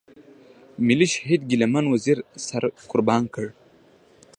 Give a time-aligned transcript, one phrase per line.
[0.87, 3.45] ملي شهيد ګيله من وزير سر قربان کړ.